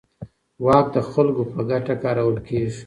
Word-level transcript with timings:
واک 0.65 0.85
د 0.95 0.97
خلکو 1.11 1.43
په 1.51 1.59
ګټه 1.69 1.93
کارول 2.03 2.37
کېږي. 2.47 2.79